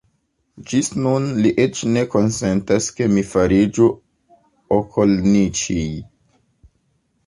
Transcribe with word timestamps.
Ĝis 0.69 0.87
nun 1.07 1.27
li 1.43 1.51
eĉ 1.65 1.83
ne 1.97 2.03
konsentas, 2.15 2.89
ke 2.97 3.11
mi 3.13 3.27
fariĝu 3.35 3.93
okolniĉij. 4.83 5.89